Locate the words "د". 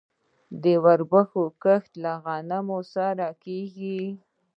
0.63-0.65